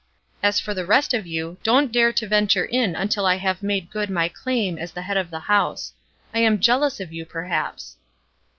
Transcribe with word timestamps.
As 0.41 0.59
for 0.59 0.73
the 0.73 0.83
rest 0.83 1.13
of 1.13 1.27
you, 1.27 1.59
don't 1.61 1.91
dare 1.91 2.11
to 2.11 2.27
venture 2.27 2.65
in 2.65 2.95
until 2.95 3.27
I 3.27 3.35
have 3.35 3.61
made 3.61 3.91
good 3.91 4.09
my 4.09 4.29
claim 4.29 4.79
as 4.79 4.91
the 4.93 5.03
head 5.03 5.15
of 5.15 5.29
the 5.29 5.41
house. 5.41 5.93
I 6.33 6.39
am 6.39 6.59
jealous 6.59 6.99
of 6.99 7.13
you, 7.13 7.23
perhaps." 7.23 7.97